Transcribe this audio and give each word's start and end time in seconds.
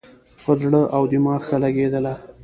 پر 0.43 0.55
زړه 0.61 0.81
او 0.95 1.03
دماغ 1.11 1.41
ښه 1.47 1.57
لګېدله. 1.63 2.13